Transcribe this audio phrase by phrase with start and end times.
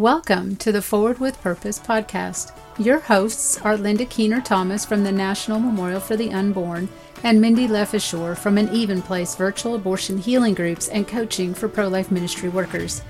[0.00, 2.52] Welcome to the Forward with Purpose podcast.
[2.78, 6.88] Your hosts are Linda Keener Thomas from the National Memorial for the Unborn
[7.22, 11.86] and Mindy Lefishore from an Even Place virtual abortion healing groups and coaching for pro
[11.88, 13.02] life ministry workers.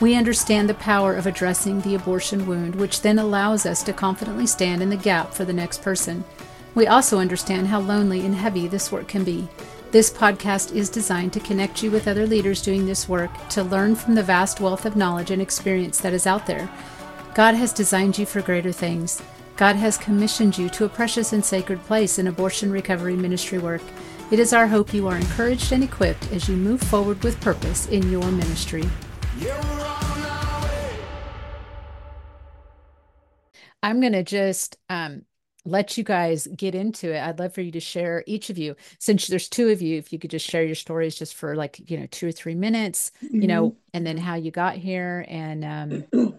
[0.00, 4.46] We understand the power of addressing the abortion wound, which then allows us to confidently
[4.46, 6.24] stand in the gap for the next person.
[6.74, 9.46] We also understand how lonely and heavy this work can be.
[9.92, 13.96] This podcast is designed to connect you with other leaders doing this work, to learn
[13.96, 16.70] from the vast wealth of knowledge and experience that is out there.
[17.34, 19.20] God has designed you for greater things.
[19.56, 23.82] God has commissioned you to a precious and sacred place in abortion recovery ministry work.
[24.30, 27.88] It is our hope you are encouraged and equipped as you move forward with purpose
[27.88, 28.88] in your ministry.
[33.82, 35.24] I'm going to just um,
[35.64, 37.20] let you guys get into it.
[37.20, 40.12] I'd love for you to share each of you, since there's two of you, if
[40.12, 43.12] you could just share your stories just for like, you know, two or three minutes,
[43.22, 43.42] mm-hmm.
[43.42, 46.34] you know, and then how you got here and um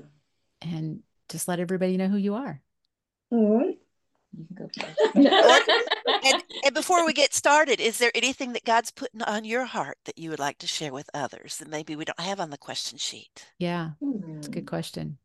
[0.62, 2.62] and just let everybody know who you are.
[3.32, 3.78] All right.
[4.38, 4.70] You can go
[6.24, 9.98] and, and, before we get started, is there anything that God's putting on your heart
[10.06, 12.58] that you would like to share with others that maybe we don't have on the
[12.58, 13.46] question sheet?
[13.58, 14.68] Yeah, it's a good hmm.
[14.68, 15.18] question.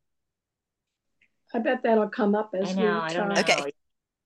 [1.54, 3.38] I bet that'll come up as I know, we talk.
[3.38, 3.72] Okay.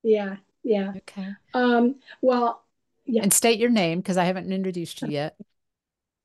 [0.03, 0.93] Yeah, yeah.
[0.97, 1.29] Okay.
[1.55, 2.63] Um, well,
[3.07, 3.23] yeah.
[3.23, 5.37] And state your name because I haven't introduced you yet.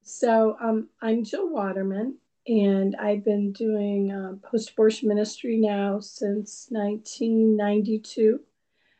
[0.04, 6.68] So um, I'm Jill Waterman, and I've been doing uh, post abortion ministry now since
[6.70, 8.40] 1992.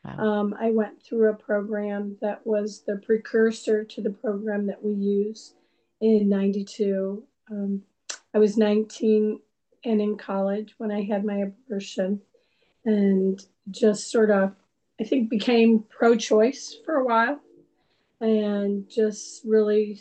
[0.04, 0.18] Wow.
[0.18, 4.94] Um, I went through a program that was the precursor to the program that we
[4.94, 5.54] use
[6.00, 7.22] in 92.
[7.50, 7.82] Um,
[8.34, 9.40] I was 19
[9.84, 12.20] and in college when I had my abortion,
[12.84, 14.54] and just sort of
[15.00, 17.40] I think became pro-choice for a while,
[18.20, 20.00] and just really,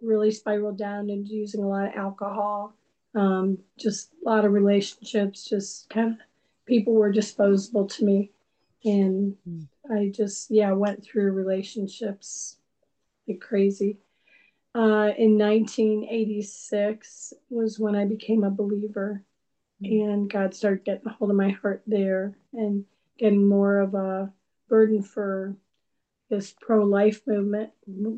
[0.00, 2.74] really spiraled down into using a lot of alcohol.
[3.14, 5.48] Um, just a lot of relationships.
[5.48, 6.18] Just kind of
[6.64, 8.30] people were disposable to me,
[8.84, 9.66] and mm.
[9.90, 12.56] I just yeah went through relationships
[13.26, 13.98] like crazy.
[14.74, 19.24] Uh, in 1986 was when I became a believer,
[19.82, 20.04] mm.
[20.04, 22.84] and God started getting a hold of my heart there, and
[23.18, 24.32] getting more of a
[24.68, 25.56] burden for
[26.30, 27.70] this pro life movement,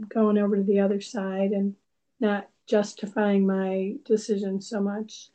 [0.08, 1.74] going over to the other side and
[2.20, 5.30] not justifying my decision so much.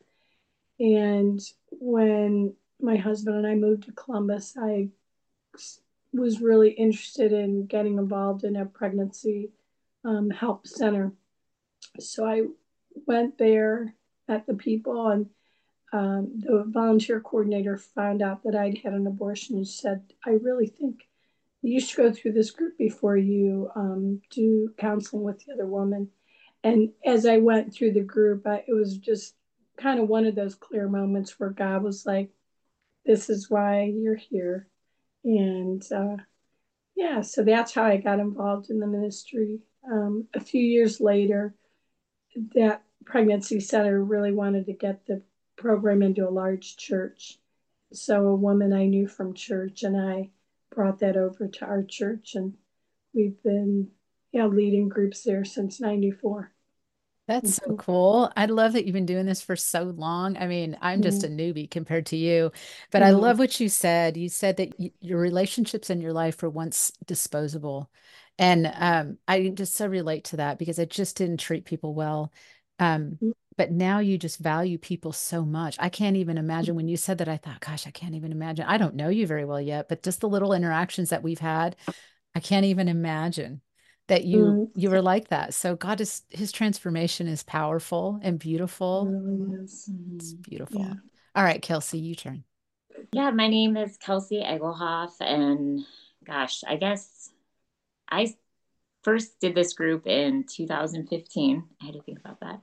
[0.78, 4.88] And when my husband and I moved to Columbus, I
[6.12, 9.50] was really interested in getting involved in a pregnancy
[10.04, 11.12] um, help center.
[12.00, 12.42] So I
[13.06, 13.94] went there,
[14.28, 15.26] met the people, and
[15.94, 20.66] um, the volunteer coordinator found out that I'd had an abortion and said, I really
[20.66, 21.06] think
[21.62, 26.10] you should go through this group before you um, do counseling with the other woman.
[26.64, 29.36] And as I went through the group, I, it was just
[29.76, 32.30] kind of one of those clear moments where God was like,
[33.06, 34.66] This is why you're here.
[35.22, 36.16] And uh,
[36.96, 39.60] yeah, so that's how I got involved in the ministry.
[39.88, 41.54] Um, a few years later,
[42.56, 45.22] that pregnancy center really wanted to get the
[45.56, 47.38] program into a large church.
[47.92, 50.30] So a woman I knew from church and I
[50.74, 52.54] brought that over to our church and
[53.14, 53.90] we've been
[54.34, 56.50] you know, leading groups there since 94.
[57.28, 57.76] That's so mm-hmm.
[57.76, 58.32] cool.
[58.36, 60.36] I love that you've been doing this for so long.
[60.36, 61.38] I mean, I'm just mm-hmm.
[61.38, 62.50] a newbie compared to you,
[62.90, 63.16] but mm-hmm.
[63.16, 64.16] I love what you said.
[64.16, 67.90] You said that y- your relationships in your life were once disposable.
[68.36, 72.32] And um, I just so relate to that because I just didn't treat people well.
[72.80, 75.76] Um, mm-hmm but now you just value people so much.
[75.78, 78.66] I can't even imagine when you said that, I thought, gosh, I can't even imagine.
[78.66, 81.76] I don't know you very well yet, but just the little interactions that we've had,
[82.34, 83.60] I can't even imagine
[84.08, 84.70] that you mm.
[84.74, 85.54] you were like that.
[85.54, 89.06] So God is his transformation is powerful and beautiful.
[89.06, 89.90] It really is.
[90.16, 90.80] It's beautiful.
[90.80, 90.94] Yeah.
[91.34, 92.44] All right, Kelsey, you turn.
[93.12, 95.80] Yeah, my name is Kelsey Egelhoff, and
[96.26, 97.30] gosh, I guess
[98.10, 98.34] I
[99.02, 101.64] first did this group in 2015.
[101.80, 102.60] I had to think about that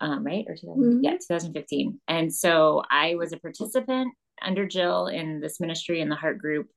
[0.00, 0.44] um, right?
[0.48, 0.98] Or 2000, mm-hmm.
[1.02, 2.00] yeah, 2015.
[2.08, 6.68] And so I was a participant under Jill in this ministry in the Heart Group.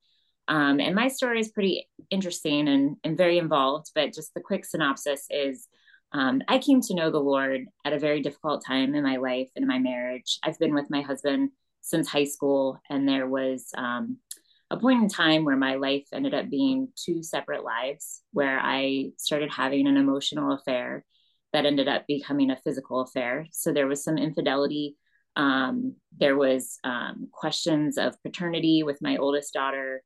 [0.47, 4.65] Um, and my story is pretty interesting and, and very involved, but just the quick
[4.65, 5.67] synopsis is
[6.11, 9.49] um, I came to know the Lord at a very difficult time in my life
[9.55, 10.37] and in my marriage.
[10.43, 11.49] I've been with my husband
[11.81, 14.17] since high school, and there was um,
[14.69, 19.11] a point in time where my life ended up being two separate lives, where I
[19.17, 21.03] started having an emotional affair
[21.53, 23.47] that ended up becoming a physical affair.
[23.51, 24.97] So there was some infidelity.
[25.35, 30.03] Um, there was um, questions of paternity with my oldest daughter,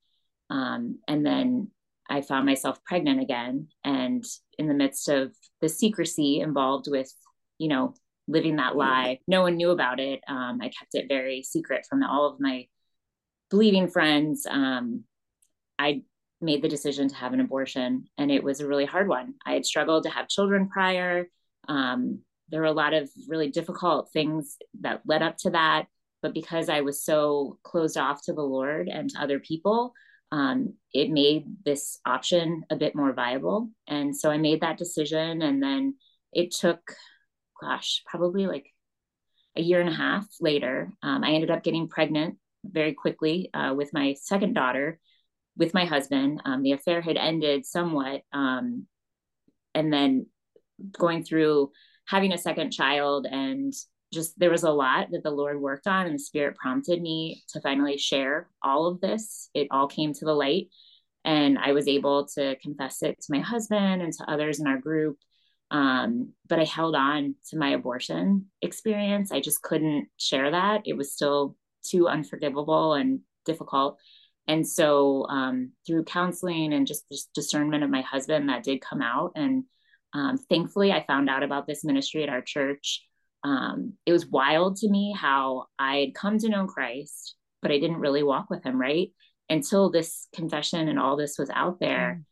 [0.50, 1.72] um, and then
[2.10, 3.68] I found myself pregnant again.
[3.84, 4.24] And
[4.58, 7.12] in the midst of the secrecy involved with,
[7.58, 7.94] you know,
[8.28, 9.20] living that lie.
[9.28, 10.22] No one knew about it.
[10.28, 12.68] Um, I kept it very secret from all of my
[13.50, 14.46] believing friends.
[14.50, 15.04] Um,
[15.80, 16.04] I
[16.42, 19.36] made the decision to have an abortion, and it was a really hard one.
[19.46, 21.28] I had struggled to have children prior.
[21.68, 22.20] Um,
[22.50, 25.88] there were a lot of really difficult things that led up to that.
[26.22, 29.94] But because I was so closed off to the Lord and to other people,
[30.32, 33.70] um, it made this option a bit more viable.
[33.88, 35.42] And so I made that decision.
[35.42, 35.96] And then
[36.34, 36.80] it took,
[37.62, 38.66] gosh, probably like
[39.56, 43.74] a year and a half later, um, I ended up getting pregnant very quickly uh,
[43.76, 45.00] with my second daughter
[45.58, 46.42] with my husband.
[46.46, 48.22] Um, the affair had ended somewhat.
[48.32, 48.88] Um,
[49.74, 50.28] and then
[50.98, 51.72] going through
[52.06, 53.74] having a second child and
[54.14, 57.44] just there was a lot that the Lord worked on, and the Spirit prompted me
[57.50, 59.50] to finally share all of this.
[59.54, 60.70] It all came to the light,
[61.26, 64.78] and I was able to confess it to my husband and to others in our
[64.78, 65.18] group.
[65.72, 69.34] Um, but I held on to my abortion experience.
[69.34, 70.84] I just couldn't share that.
[70.86, 73.98] It was still too unforgivable and difficult.
[74.48, 79.02] And so, um, through counseling and just, just discernment of my husband, that did come
[79.02, 79.34] out.
[79.36, 79.66] And
[80.14, 83.04] um, thankfully, I found out about this ministry at our church
[83.44, 87.80] um, it was wild to me how I had come to know Christ, but I
[87.80, 89.10] didn't really walk with him, right?
[89.50, 92.24] Until this confession and all this was out there.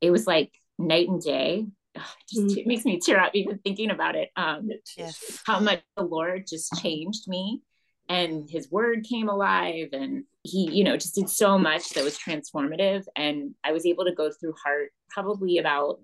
[0.00, 1.66] It was like night and day.
[1.96, 4.30] Ugh, just it makes me tear up even thinking about it.
[4.36, 5.42] Um, yes.
[5.44, 7.60] How much the Lord just changed me
[8.08, 12.18] and his word came alive and he you know just did so much that was
[12.18, 15.98] transformative and i was able to go through heart probably about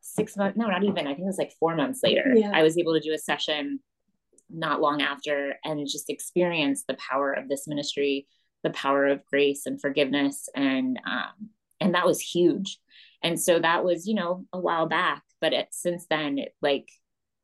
[0.00, 2.50] six months, no, not even, I think it was like four months later, yeah.
[2.52, 3.80] I was able to do a session
[4.48, 8.26] not long after and just experience the power of this ministry,
[8.64, 10.48] the power of grace and forgiveness.
[10.56, 11.50] And, um,
[11.80, 12.78] and that was huge.
[13.22, 16.88] And so that was, you know, a while back, but it, since then it like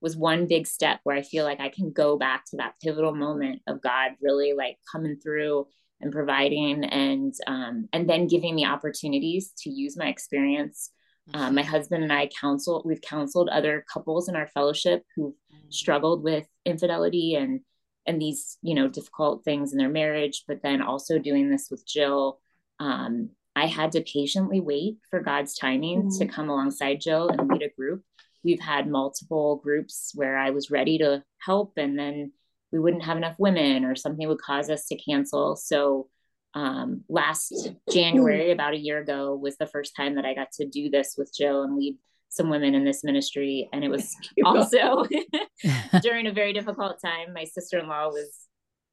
[0.07, 3.15] was one big step where I feel like I can go back to that pivotal
[3.15, 5.67] moment of God really like coming through
[6.01, 10.91] and providing and um, and then giving me opportunities to use my experience
[11.35, 15.73] um, my husband and I counsel, we've counseled other couples in our fellowship who've mm.
[15.73, 17.61] struggled with infidelity and
[18.07, 21.87] and these you know difficult things in their marriage but then also doing this with
[21.87, 22.39] jill
[22.79, 26.19] um, i had to patiently wait for god's timing mm-hmm.
[26.19, 28.03] to come alongside jill and lead a group
[28.47, 32.33] we've had multiple groups where i was ready to help and then
[32.73, 36.09] we wouldn't have enough women or something would cause us to cancel so
[36.57, 40.67] um, last January, about a year ago, was the first time that I got to
[40.67, 41.99] do this with Jill and lead
[42.31, 43.69] some women in this ministry.
[43.75, 45.05] And it was also
[46.03, 47.35] during a very difficult time.
[47.35, 48.47] My sister in law was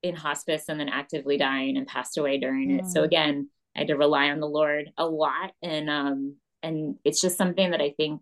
[0.04, 2.86] in hospice and then actively dying and passed away during it.
[2.88, 3.06] So mm.
[3.06, 5.52] again, I had to rely on the Lord a lot.
[5.62, 8.22] And um, and it's just something that I think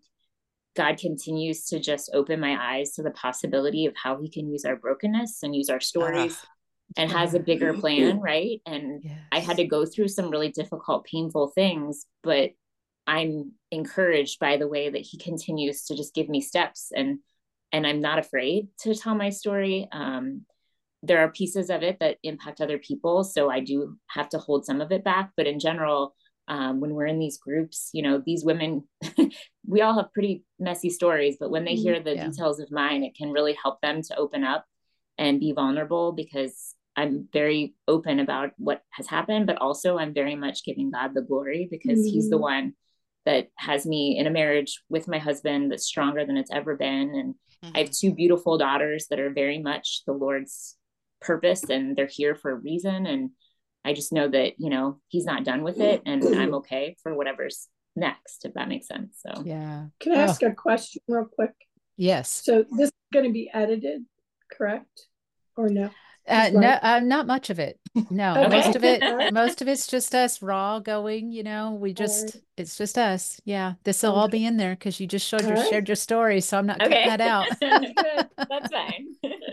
[0.75, 4.63] God continues to just open my eyes to the possibility of how he can use
[4.63, 6.45] our brokenness and use our stories uh
[6.97, 8.62] and has a bigger plan, right?
[8.65, 9.18] And yes.
[9.31, 12.51] I had to go through some really difficult, painful things, but
[13.07, 17.19] I'm encouraged by the way that he continues to just give me steps and
[17.74, 19.88] and I'm not afraid to tell my story.
[19.94, 20.45] Um,
[21.03, 24.65] there are pieces of it that impact other people, so I do have to hold
[24.65, 25.31] some of it back.
[25.38, 26.13] But in general,
[26.47, 28.83] um, when we're in these groups, you know, these women,
[29.67, 31.81] we all have pretty messy stories, but when they mm-hmm.
[31.81, 32.27] hear the yeah.
[32.27, 34.65] details of mine, it can really help them to open up
[35.17, 40.36] and be vulnerable because I'm very open about what has happened, but also I'm very
[40.36, 42.10] much giving God the glory because mm-hmm.
[42.10, 42.43] He's the mm-hmm.
[42.43, 42.74] one
[43.25, 47.13] that has me in a marriage with my husband that's stronger than it's ever been.
[47.15, 47.75] And mm-hmm.
[47.75, 50.75] I have two beautiful daughters that are very much the Lord's
[51.21, 53.05] purpose and they're here for a reason.
[53.05, 53.29] And
[53.83, 57.13] I just know that, you know, He's not done with it and I'm okay for
[57.13, 59.19] whatever's next, if that makes sense.
[59.25, 59.88] So, yeah.
[60.00, 60.47] Can I ask oh.
[60.47, 61.53] a question real quick?
[61.97, 62.29] Yes.
[62.29, 64.03] So this is going to be edited,
[64.51, 65.07] correct?
[65.57, 65.89] Or no?
[66.28, 67.80] Uh, no, uh, not much of it.
[68.10, 68.48] No, okay.
[68.48, 71.32] most of it, most of it's just us raw going.
[71.32, 72.44] You know, we just, right.
[72.58, 73.42] it's just us.
[73.44, 75.70] Yeah, this will all be in there because you just showed your right.
[75.70, 77.04] shared your story, so I'm not okay.
[77.04, 77.48] cutting that out.
[78.50, 79.08] That's fine.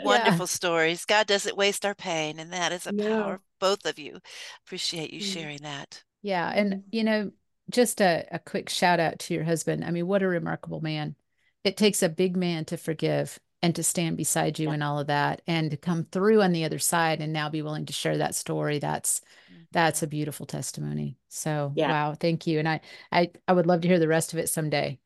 [0.04, 0.46] Wonderful yeah.
[0.46, 1.04] stories.
[1.04, 3.22] God doesn't waste our pain, and that is a no.
[3.22, 3.40] power.
[3.60, 4.20] Both of you
[4.66, 5.32] appreciate you mm.
[5.32, 6.04] sharing that.
[6.22, 7.30] Yeah, and you know,
[7.70, 9.84] just a, a quick shout out to your husband.
[9.84, 11.16] I mean, what a remarkable man.
[11.64, 14.74] It takes a big man to forgive and to stand beside you yeah.
[14.74, 17.62] and all of that and to come through on the other side and now be
[17.62, 19.20] willing to share that story that's
[19.52, 19.62] mm-hmm.
[19.72, 21.90] that's a beautiful testimony so yeah.
[21.90, 24.48] wow thank you and I, I i would love to hear the rest of it
[24.48, 24.98] someday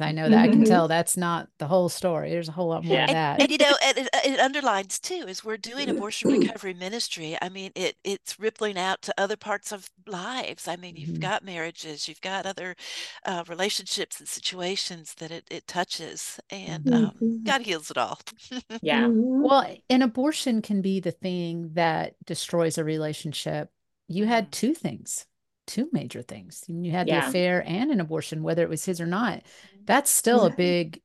[0.00, 2.30] I know that I can tell that's not the whole story.
[2.30, 3.04] There's a whole lot more yeah.
[3.04, 3.32] of that.
[3.34, 7.36] And, and you know, and it, it, underlines too, as we're doing abortion recovery ministry,
[7.42, 10.68] I mean, it it's rippling out to other parts of lives.
[10.68, 11.20] I mean, you've mm-hmm.
[11.20, 12.76] got marriages, you've got other
[13.24, 17.44] uh, relationships and situations that it, it touches, and um, mm-hmm.
[17.44, 18.20] God heals it all.
[18.82, 19.02] yeah.
[19.02, 19.42] Mm-hmm.
[19.42, 23.70] Well, an abortion can be the thing that destroys a relationship.
[24.06, 24.50] You had mm-hmm.
[24.66, 25.26] two things
[25.68, 26.64] two major things.
[26.66, 27.20] You had yeah.
[27.20, 29.42] the affair and an abortion, whether it was his or not.
[29.84, 31.00] That's still a big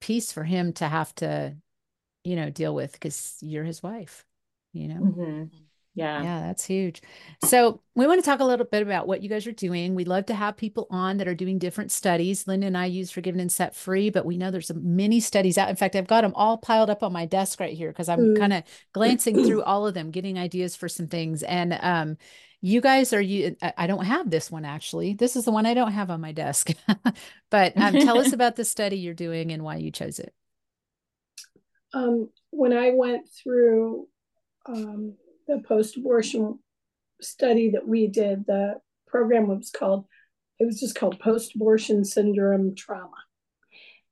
[0.00, 1.54] piece for him to have to,
[2.24, 4.24] you know, deal with because you're his wife,
[4.72, 5.00] you know?
[5.00, 5.44] Mm-hmm.
[5.96, 6.22] Yeah.
[6.22, 7.00] Yeah, that's huge.
[7.42, 9.94] So, we want to talk a little bit about what you guys are doing.
[9.94, 12.46] We love to have people on that are doing different studies.
[12.46, 15.70] Linda and I use Forgiven and Set Free, but we know there's many studies out.
[15.70, 18.20] In fact, I've got them all piled up on my desk right here because I'm
[18.20, 18.38] mm.
[18.38, 21.42] kind of glancing through all of them, getting ideas for some things.
[21.42, 22.18] And um,
[22.60, 25.74] you guys are you i don't have this one actually this is the one i
[25.74, 26.70] don't have on my desk
[27.50, 30.32] but um, tell us about the study you're doing and why you chose it
[31.92, 34.08] um, when i went through
[34.66, 35.14] um,
[35.46, 36.58] the post-abortion
[37.20, 38.74] study that we did the
[39.06, 40.06] program was called
[40.58, 43.16] it was just called post-abortion syndrome trauma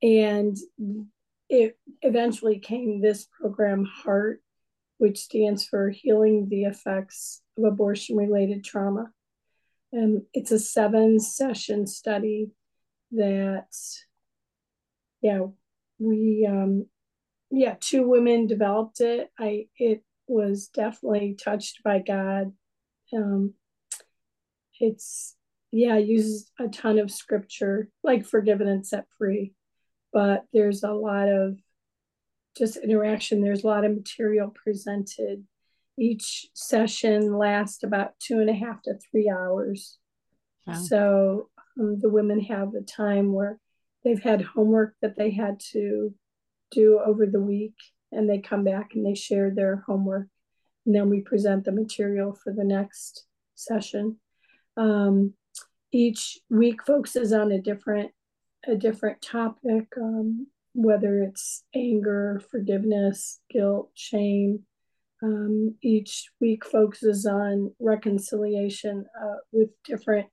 [0.02, 0.56] and
[1.48, 4.40] it eventually came this program heart
[4.98, 9.10] which stands for healing the effects of abortion related trauma.
[9.92, 12.50] And it's a seven session study
[13.12, 13.68] that,
[15.20, 15.40] yeah,
[15.98, 16.86] we, um,
[17.50, 19.30] yeah, two women developed it.
[19.38, 22.52] I, it was definitely touched by God.
[23.14, 23.54] Um,
[24.80, 25.36] it's,
[25.70, 29.54] yeah, uses a ton of scripture, like forgiven and set free,
[30.12, 31.58] but there's a lot of
[32.56, 33.42] just interaction.
[33.42, 35.44] There's a lot of material presented
[35.98, 39.98] each session lasts about two and a half to three hours.
[40.66, 40.74] Wow.
[40.74, 43.58] So um, the women have a time where
[44.04, 46.14] they've had homework that they had to
[46.70, 47.76] do over the week,
[48.14, 50.28] and they come back and they share their homework,
[50.86, 54.18] and then we present the material for the next session.
[54.76, 55.34] Um,
[55.92, 58.10] each week focuses on a different
[58.66, 64.64] a different topic, um, whether it's anger, forgiveness, guilt, shame,
[65.22, 70.26] um, each week focuses on reconciliation uh, with different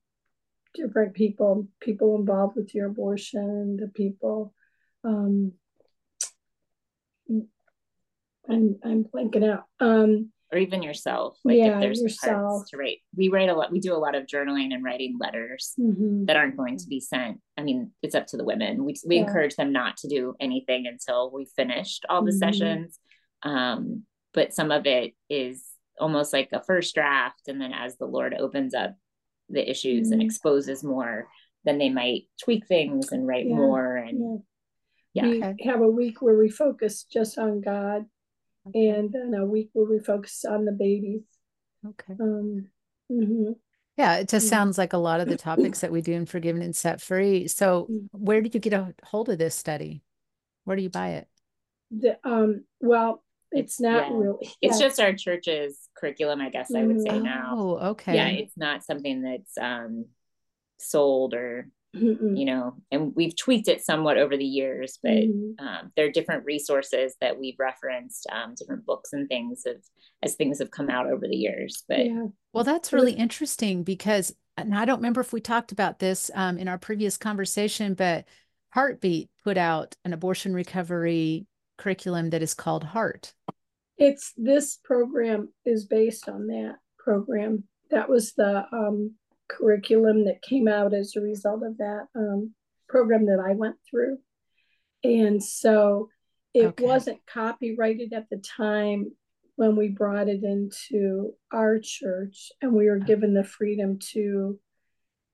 [0.73, 4.53] different people, people involved with your abortion, the people.
[5.03, 5.53] Um,
[8.49, 9.63] I'm I'm blanking out.
[9.79, 11.37] Um, or even yourself.
[11.45, 12.63] Like yeah, if there's yourself.
[12.69, 12.97] to write.
[13.15, 13.71] We write a lot.
[13.71, 16.25] We do a lot of journaling and writing letters mm-hmm.
[16.25, 17.39] that aren't going to be sent.
[17.57, 18.83] I mean, it's up to the women.
[18.83, 19.21] We we yeah.
[19.21, 22.39] encourage them not to do anything until we finished all the mm-hmm.
[22.39, 22.99] sessions.
[23.43, 28.05] Um, but some of it is almost like a first draft and then as the
[28.05, 28.95] lord opens up
[29.49, 30.13] the issues mm-hmm.
[30.13, 31.27] and exposes more
[31.63, 33.55] then they might tweak things and write yeah.
[33.55, 34.41] more and
[35.13, 35.53] yeah, yeah.
[35.59, 38.05] we have a week where we focus just on god
[38.67, 38.89] okay.
[38.89, 41.21] and then a week where we focus on the babies
[41.87, 42.67] okay um,
[43.11, 43.51] mm-hmm.
[43.97, 44.49] yeah it just mm-hmm.
[44.49, 47.47] sounds like a lot of the topics that we do in forgiven and set free
[47.47, 48.05] so mm-hmm.
[48.11, 50.03] where did you get a hold of this study
[50.65, 51.27] where do you buy it
[51.91, 54.17] the, um, well it's not yeah.
[54.17, 54.53] really.
[54.61, 54.87] It's yeah.
[54.87, 57.53] just our church's curriculum, I guess I would say now.
[57.57, 58.15] Oh, okay.
[58.15, 60.05] Yeah, it's not something that's um,
[60.79, 62.37] sold or Mm-mm.
[62.37, 65.65] you know, and we've tweaked it somewhat over the years, but mm-hmm.
[65.65, 69.75] um, there are different resources that we've referenced, um, different books and things of
[70.23, 71.83] as things have come out over the years.
[71.89, 72.27] But yeah.
[72.53, 76.57] well, that's really interesting because, and I don't remember if we talked about this um,
[76.57, 78.25] in our previous conversation, but
[78.69, 81.45] Heartbeat put out an abortion recovery
[81.77, 83.33] curriculum that is called Heart.
[83.97, 87.65] It's this program is based on that program.
[87.89, 89.15] That was the um,
[89.51, 92.53] curriculum that came out as a result of that um,
[92.87, 94.17] program that I went through.
[95.03, 96.09] And so
[96.53, 96.83] it okay.
[96.83, 99.11] wasn't copyrighted at the time
[99.55, 104.59] when we brought it into our church, and we were given the freedom to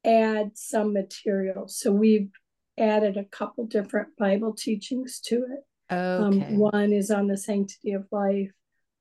[0.06, 1.68] add some material.
[1.68, 2.32] So we've
[2.78, 5.94] added a couple different Bible teachings to it.
[5.94, 6.48] Um, okay.
[6.48, 8.52] Um, one is on the sanctity of life,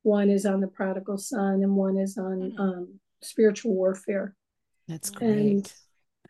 [0.03, 2.61] one is on the prodigal son, and one is on hmm.
[2.61, 4.37] um, spiritual warfare.
[4.89, 5.31] That's great.
[5.31, 5.75] And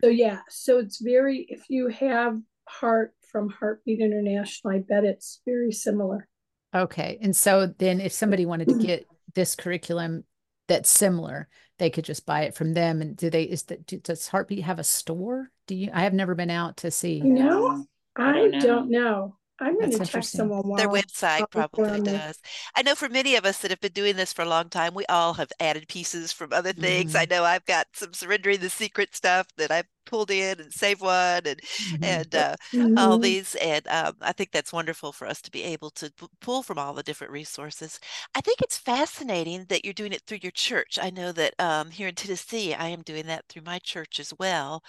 [0.02, 5.40] so yeah, so it's very if you have heart from Heartbeat International, I bet it's
[5.44, 6.28] very similar.
[6.75, 10.25] Okay, and so then if somebody wanted to get this curriculum
[10.68, 11.48] that's similar,
[11.78, 13.02] they could just buy it from them.
[13.02, 15.50] And do they is that does Heartbeat have a store?
[15.66, 15.90] Do you?
[15.92, 17.20] I have never been out to see.
[17.20, 17.84] No,
[18.16, 18.60] I, don't know.
[18.60, 19.36] Don't know.
[19.58, 20.76] I'm going to check someone.
[20.76, 22.38] Their website probably does.
[22.75, 24.94] I know for many of us that have been doing this for a long time,
[24.94, 27.12] we all have added pieces from other things.
[27.12, 27.32] Mm-hmm.
[27.32, 31.00] I know I've got some surrendering the secret stuff that I've pulled in and save
[31.00, 32.04] one and mm-hmm.
[32.04, 32.96] and uh, mm-hmm.
[32.96, 36.26] all these, and um, I think that's wonderful for us to be able to p-
[36.40, 38.00] pull from all the different resources.
[38.34, 40.98] I think it's fascinating that you're doing it through your church.
[41.00, 44.32] I know that um, here in Tennessee, I am doing that through my church as
[44.38, 44.82] well.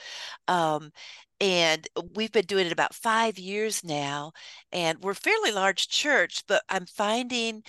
[0.48, 0.92] Um,
[1.40, 4.32] and we've been doing it about five years now
[4.72, 7.64] and we're a fairly large church but i'm finding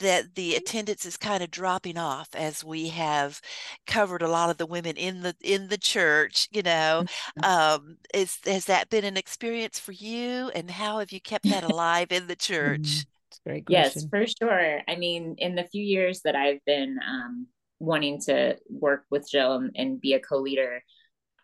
[0.00, 3.40] that the attendance is kind of dropping off as we have
[3.86, 7.44] covered a lot of the women in the in the church you know mm-hmm.
[7.44, 11.64] um is has that been an experience for you and how have you kept that
[11.70, 13.50] alive in the church mm-hmm.
[13.50, 14.02] great question.
[14.02, 17.46] yes for sure i mean in the few years that i've been um
[17.80, 20.82] wanting to work with jill and, and be a co-leader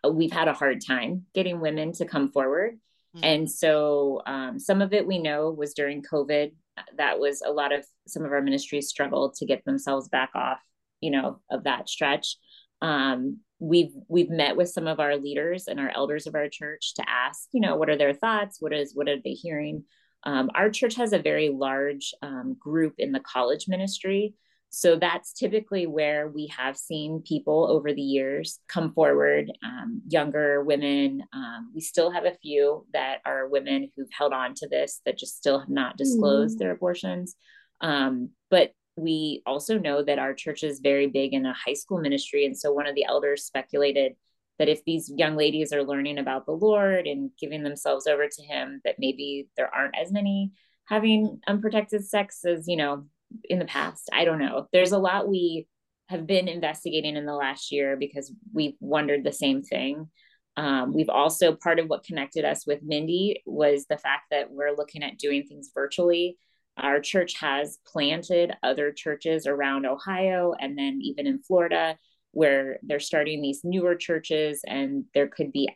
[0.09, 2.79] we've had a hard time getting women to come forward.
[3.15, 3.23] Mm-hmm.
[3.23, 6.51] And so um, some of it we know was during COVID.
[6.97, 10.59] That was a lot of some of our ministries struggled to get themselves back off,
[11.01, 12.37] you know, of that stretch.
[12.81, 16.95] Um, we've we've met with some of our leaders and our elders of our church
[16.95, 18.57] to ask, you know, what are their thoughts?
[18.59, 19.83] What is what are they hearing?
[20.23, 24.35] Um, our church has a very large um, group in the college ministry.
[24.73, 30.63] So that's typically where we have seen people over the years come forward, um, younger
[30.63, 31.23] women.
[31.33, 35.17] Um, we still have a few that are women who've held on to this that
[35.17, 36.59] just still have not disclosed mm.
[36.59, 37.35] their abortions.
[37.81, 41.99] Um, but we also know that our church is very big in a high school
[41.99, 42.45] ministry.
[42.45, 44.13] And so one of the elders speculated
[44.57, 48.43] that if these young ladies are learning about the Lord and giving themselves over to
[48.43, 50.51] Him, that maybe there aren't as many
[50.85, 53.05] having unprotected sex as, you know,
[53.43, 54.09] in the past.
[54.11, 54.67] I don't know.
[54.71, 55.67] There's a lot we
[56.09, 60.09] have been investigating in the last year because we've wondered the same thing.
[60.57, 64.75] Um, we've also part of what connected us with Mindy was the fact that we're
[64.75, 66.37] looking at doing things virtually.
[66.77, 71.97] Our church has planted other churches around Ohio and then even in Florida
[72.31, 75.69] where they're starting these newer churches and there could be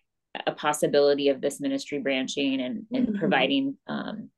[0.48, 3.20] a possibility of this ministry branching and, and mm-hmm.
[3.20, 4.30] providing um,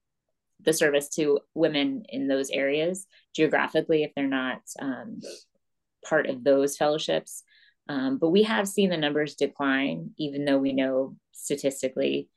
[0.67, 5.21] the service to women in those areas geographically if they're not um,
[6.05, 7.41] part of those fellowships.
[7.87, 12.27] Um, but we have seen the numbers decline, even though we know statistically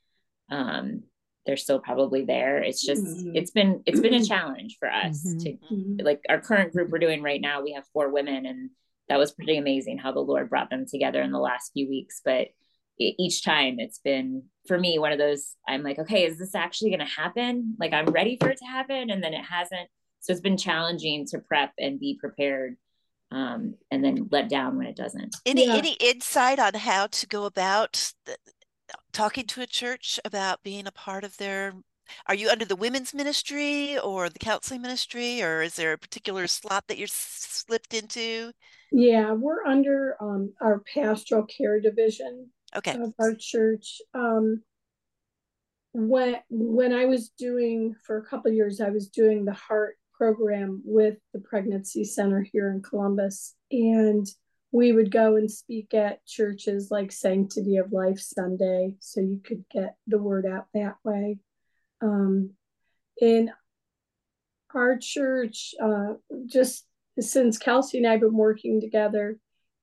[0.49, 1.03] um,
[1.45, 2.59] they're still probably there.
[2.63, 3.35] It's just mm-hmm.
[3.35, 5.37] it's been it's been a challenge for us mm-hmm.
[5.39, 6.05] to mm-hmm.
[6.05, 7.61] like our current group we're doing right now.
[7.61, 8.69] We have four women, and
[9.09, 12.21] that was pretty amazing how the Lord brought them together in the last few weeks.
[12.23, 12.47] But
[13.17, 16.89] each time it's been for me one of those i'm like okay is this actually
[16.89, 17.75] going to happen?
[17.79, 19.89] Like i'm ready for it to happen and then it hasn't.
[20.19, 22.77] So it's been challenging to prep and be prepared
[23.31, 25.35] um, and then let down when it doesn't.
[25.45, 25.75] Any yeah.
[25.75, 28.37] any insight on how to go about the,
[29.13, 31.73] talking to a church about being a part of their
[32.27, 36.45] are you under the women's ministry or the counseling ministry or is there a particular
[36.45, 38.51] slot that you're slipped into?
[38.91, 42.93] Yeah we're under um, our pastoral care division okay.
[42.93, 44.61] of our church um
[45.93, 50.81] when when i was doing for a couple years i was doing the heart program
[50.85, 54.27] with the pregnancy center here in columbus and
[54.73, 59.65] we would go and speak at churches like sanctity of life sunday so you could
[59.69, 61.37] get the word out that way.
[62.01, 62.51] Um
[63.19, 63.51] in
[64.73, 66.13] our church uh
[66.45, 66.85] just
[67.19, 69.37] since kelsey and i've been working together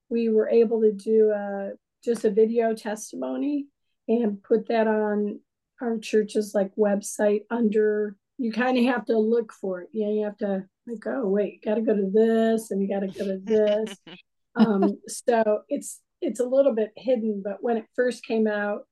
[0.09, 1.72] we were able to do a
[2.04, 3.66] just a video testimony
[4.06, 5.40] and put that on
[5.80, 9.88] our church's like website under you kind of have to look for it.
[9.92, 13.24] Yeah, you have to like, oh wait, gotta go to this and you gotta go
[13.24, 13.96] to this.
[14.54, 18.82] um, so it's it's a little bit hidden, but when it first came out,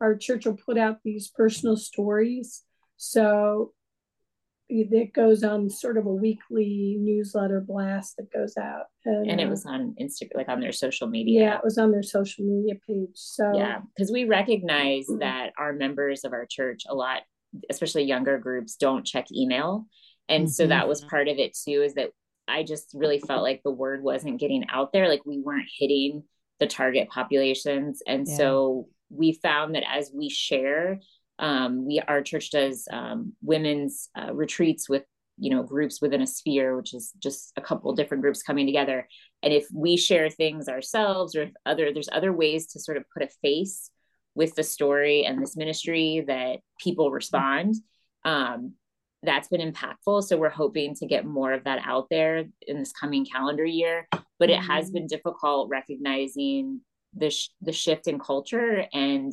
[0.00, 2.62] our church will put out these personal stories.
[2.96, 3.72] So
[4.68, 9.46] it goes on sort of a weekly newsletter blast that goes out and, and it
[9.46, 12.44] uh, was on instagram like on their social media yeah it was on their social
[12.44, 15.18] media page so yeah because we recognize mm-hmm.
[15.18, 17.22] that our members of our church a lot
[17.70, 19.86] especially younger groups don't check email
[20.28, 20.50] and mm-hmm.
[20.50, 22.10] so that was part of it too is that
[22.48, 26.22] i just really felt like the word wasn't getting out there like we weren't hitting
[26.60, 28.36] the target populations and yeah.
[28.36, 31.00] so we found that as we share
[31.38, 35.04] um, we our church does um, women's uh, retreats with
[35.38, 39.08] you know groups within a sphere which is just a couple different groups coming together.
[39.42, 43.04] And if we share things ourselves or if other there's other ways to sort of
[43.12, 43.90] put a face
[44.34, 47.74] with the story and this ministry that people respond
[48.24, 48.74] um,
[49.22, 50.24] that's been impactful.
[50.24, 54.08] So we're hoping to get more of that out there in this coming calendar year.
[54.38, 54.94] But it has mm-hmm.
[54.94, 56.80] been difficult recognizing
[57.14, 59.32] the sh- the shift in culture and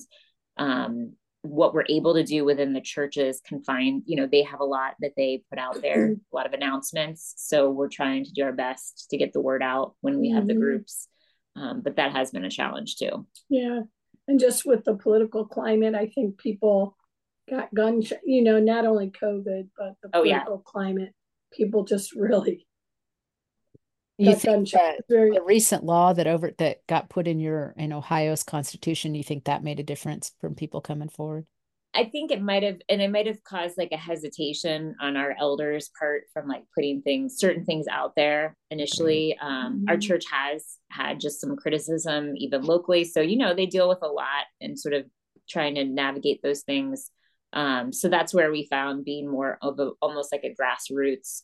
[0.58, 4.65] um, what we're able to do within the churches confined you know they have a
[4.65, 8.43] lot that they put out there a lot of announcements so we're trying to do
[8.43, 10.62] our best to get the word out when we have the mm-hmm.
[10.62, 11.08] groups
[11.56, 13.82] um, but that has been a challenge too yeah
[14.28, 16.97] and just with the political climate i think people
[17.49, 20.62] got gun you know not only covid but the political oh, yeah.
[20.65, 21.13] climate
[21.52, 22.67] people just really
[24.20, 25.32] you think that very...
[25.32, 29.46] the recent law that over that got put in your in Ohio's constitution, you think
[29.46, 31.46] that made a difference from people coming forward?
[31.94, 35.36] I think it might have, and it might have caused like a hesitation on our
[35.40, 39.36] elders' part from like putting things, certain things out there initially.
[39.42, 39.90] Um, mm-hmm.
[39.90, 43.06] Our church has had just some criticism, even locally.
[43.06, 45.06] So, you know, they deal with a lot and sort of
[45.50, 47.10] trying to navigate those things.
[47.54, 51.42] Um, so that's where we found being more of a, almost like a grassroots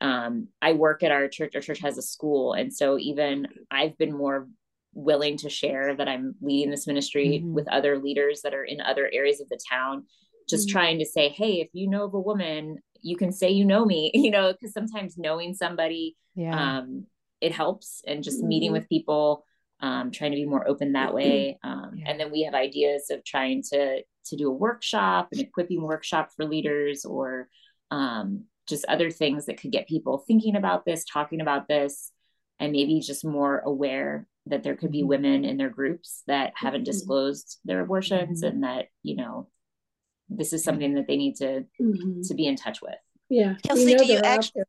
[0.00, 1.54] um, I work at our church.
[1.54, 4.48] Our church has a school, and so even I've been more
[4.92, 7.54] willing to share that I'm leading this ministry mm-hmm.
[7.54, 10.04] with other leaders that are in other areas of the town.
[10.48, 10.72] Just mm-hmm.
[10.72, 13.84] trying to say, hey, if you know of a woman, you can say you know
[13.84, 14.10] me.
[14.14, 16.78] You know, because sometimes knowing somebody, yeah.
[16.78, 17.06] um,
[17.40, 18.48] it helps, and just mm-hmm.
[18.48, 19.44] meeting with people.
[19.78, 22.08] Um, trying to be more open that way um, yeah.
[22.08, 26.30] and then we have ideas of trying to to do a workshop an equipping workshop
[26.34, 27.50] for leaders or
[27.90, 32.12] um, just other things that could get people thinking about this, talking about this,
[32.58, 35.08] and maybe just more aware that there could be mm-hmm.
[35.08, 36.92] women in their groups that haven't mm-hmm.
[36.92, 38.54] disclosed their abortions mm-hmm.
[38.54, 39.48] and that, you know,
[40.28, 42.20] this is something that they need to mm-hmm.
[42.22, 42.94] to be in touch with.
[43.28, 43.54] Yeah.
[43.62, 44.62] Kelsey, do you actually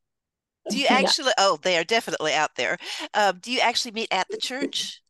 [0.69, 1.45] do you actually yeah.
[1.45, 2.77] oh they are definitely out there.
[3.13, 5.01] Um, do you actually meet at the church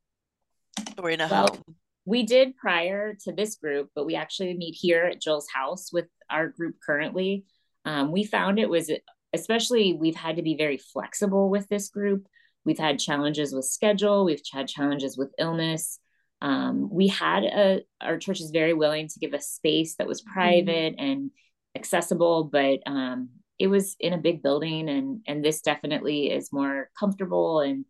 [0.97, 1.75] or in a well, home?
[2.05, 6.05] We did prior to this group, but we actually meet here at Jill's house with
[6.29, 7.45] our group currently
[7.87, 8.91] um, we found it was
[9.33, 12.27] especially we've had to be very flexible with this group
[12.65, 15.99] we've had challenges with schedule we've had challenges with illness
[16.41, 20.21] um, we had a our church is very willing to give us space that was
[20.21, 20.33] mm-hmm.
[20.33, 21.05] private mm-hmm.
[21.05, 21.31] and
[21.75, 26.89] accessible but um, it was in a big building and and this definitely is more
[26.99, 27.85] comfortable and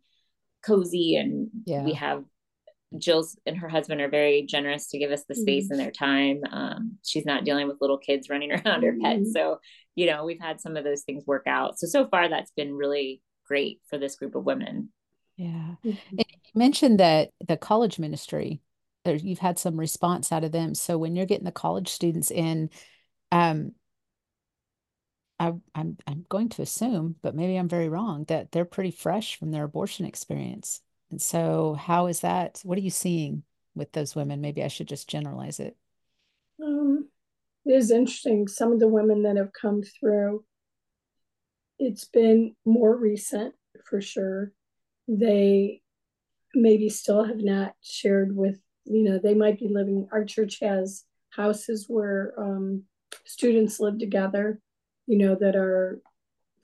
[0.64, 1.82] cozy and yeah.
[1.82, 2.24] we have
[2.96, 5.72] Jill's and her husband are very generous to give us the space mm-hmm.
[5.72, 6.40] and their time.
[6.50, 9.20] Um, she's not dealing with little kids running around her pets.
[9.20, 9.30] Mm-hmm.
[9.30, 9.60] So,
[9.94, 11.78] you know, we've had some of those things work out.
[11.78, 14.90] So, so far, that's been really great for this group of women.
[15.36, 15.74] Yeah.
[15.84, 16.16] Mm-hmm.
[16.18, 16.24] you
[16.54, 18.60] mentioned that the college ministry,
[19.04, 20.74] you've had some response out of them.
[20.74, 22.70] So, when you're getting the college students in,
[23.30, 23.72] um,
[25.40, 29.38] I, I'm I'm going to assume, but maybe I'm very wrong, that they're pretty fresh
[29.38, 30.80] from their abortion experience.
[31.10, 32.60] And so, how is that?
[32.64, 33.42] What are you seeing
[33.74, 34.40] with those women?
[34.40, 35.76] Maybe I should just generalize it.
[36.62, 37.08] Um,
[37.64, 38.48] it is interesting.
[38.48, 40.44] Some of the women that have come through,
[41.78, 44.52] it's been more recent for sure.
[45.06, 45.82] They
[46.54, 51.04] maybe still have not shared with, you know, they might be living, our church has
[51.30, 52.82] houses where um,
[53.24, 54.60] students live together,
[55.06, 56.00] you know, that are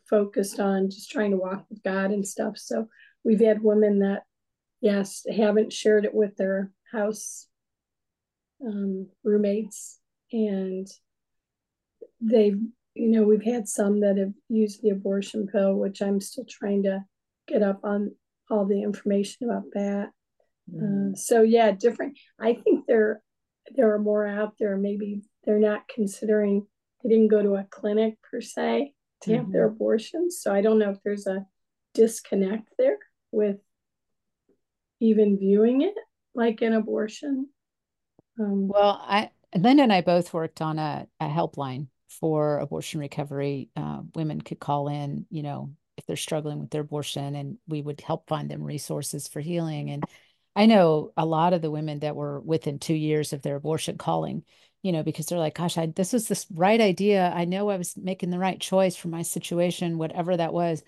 [0.08, 2.58] focused on just trying to walk with God and stuff.
[2.58, 2.88] So
[3.24, 4.24] we've had women that
[4.84, 7.48] yes, haven't shared it with their house
[8.64, 9.98] um, roommates.
[10.30, 10.86] And
[12.20, 12.60] they've,
[12.94, 16.82] you know, we've had some that have used the abortion pill, which I'm still trying
[16.82, 17.02] to
[17.48, 18.14] get up on
[18.50, 20.10] all the information about that.
[20.70, 21.12] Mm.
[21.12, 22.18] Uh, so yeah, different.
[22.38, 23.22] I think there
[23.74, 24.76] there are more out there.
[24.76, 26.66] Maybe they're not considering.
[27.02, 28.92] They didn't go to a clinic per se
[29.22, 29.38] to mm-hmm.
[29.38, 29.76] have their mm-hmm.
[29.76, 30.40] abortions.
[30.42, 31.46] So I don't know if there's a
[31.94, 32.98] disconnect there
[33.30, 33.56] with
[35.04, 35.94] even viewing it
[36.34, 37.48] like an abortion.
[38.40, 43.70] Um, well, I Linda and I both worked on a, a helpline for abortion recovery.
[43.76, 47.80] Uh, women could call in, you know, if they're struggling with their abortion, and we
[47.80, 49.90] would help find them resources for healing.
[49.90, 50.04] And
[50.56, 53.96] I know a lot of the women that were within two years of their abortion
[53.96, 54.42] calling,
[54.82, 57.32] you know, because they're like, gosh, I, this was this right idea.
[57.34, 60.82] I know I was making the right choice for my situation, whatever that was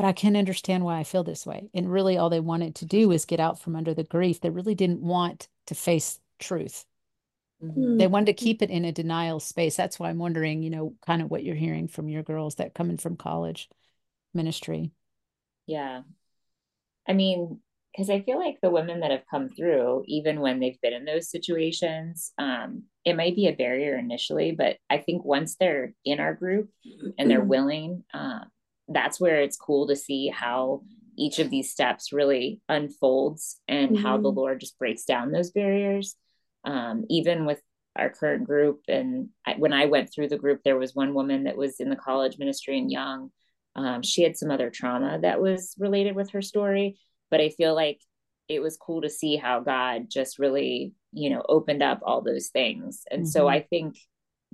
[0.00, 1.68] but I can understand why I feel this way.
[1.74, 4.40] And really, all they wanted to do was get out from under the grief.
[4.40, 6.86] They really didn't want to face truth.
[7.62, 7.98] Mm-hmm.
[7.98, 9.76] They wanted to keep it in a denial space.
[9.76, 12.72] That's why I'm wondering, you know, kind of what you're hearing from your girls that
[12.72, 13.68] coming from college
[14.32, 14.90] ministry.
[15.66, 16.00] Yeah.
[17.06, 17.60] I mean,
[17.92, 21.04] because I feel like the women that have come through, even when they've been in
[21.04, 26.20] those situations, um, it might be a barrier initially, but I think once they're in
[26.20, 26.70] our group
[27.18, 28.46] and they're willing, um,
[28.90, 30.82] that's where it's cool to see how
[31.16, 34.02] each of these steps really unfolds and mm-hmm.
[34.02, 34.38] how the mm-hmm.
[34.38, 36.16] Lord just breaks down those barriers.
[36.64, 37.60] Um, even with
[37.96, 41.44] our current group, and I, when I went through the group, there was one woman
[41.44, 43.30] that was in the college ministry and young.
[43.74, 46.98] Um, she had some other trauma that was related with her story,
[47.30, 48.00] but I feel like
[48.48, 52.48] it was cool to see how God just really you know opened up all those
[52.48, 53.30] things and mm-hmm.
[53.30, 53.96] so i think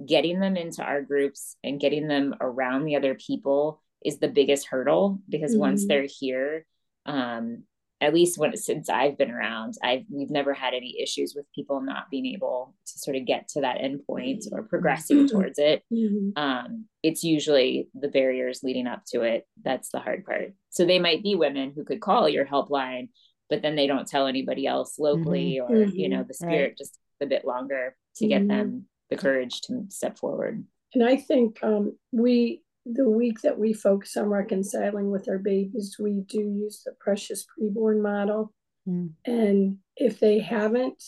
[0.05, 4.69] getting them into our groups and getting them around the other people is the biggest
[4.69, 5.61] hurdle because mm-hmm.
[5.61, 6.67] once they're here
[7.07, 7.65] um,
[8.01, 11.81] at least when since I've been around, I've we've never had any issues with people
[11.81, 15.27] not being able to sort of get to that end point or progressing mm-hmm.
[15.29, 15.83] towards it.
[15.93, 16.31] Mm-hmm.
[16.37, 20.53] Um, it's usually the barriers leading up to it that's the hard part.
[20.69, 23.09] So they might be women who could call your helpline,
[23.49, 25.73] but then they don't tell anybody else locally, mm-hmm.
[25.73, 26.29] or you know, mm-hmm.
[26.29, 26.79] the spirit right.
[26.79, 28.49] just a bit longer to get mm-hmm.
[28.49, 30.63] them the courage to step forward.
[30.93, 35.97] And I think um, we the week that we focus on reconciling with our babies,
[35.99, 38.53] we do use the precious preborn model.
[38.89, 39.11] Mm.
[39.25, 41.03] And if they haven't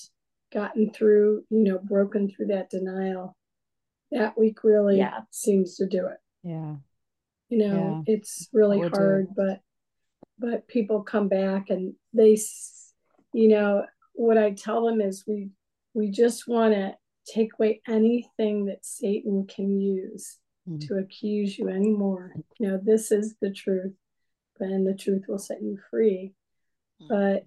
[0.52, 3.36] gotten through, you know, broken through that denial,
[4.10, 5.20] that week really yeah.
[5.30, 6.18] seems to do it.
[6.42, 6.76] Yeah.
[7.48, 8.14] You know, yeah.
[8.14, 9.60] it's really hard, but
[10.38, 12.38] but people come back and they
[13.32, 15.50] you know, what I tell them is we
[15.94, 16.94] we just want to
[17.32, 20.78] take away anything that Satan can use mm-hmm.
[20.86, 22.32] to accuse you anymore.
[22.58, 23.94] You know, this is the truth,
[24.60, 26.34] and the truth will set you free.
[27.00, 27.08] Mm-hmm.
[27.08, 27.44] But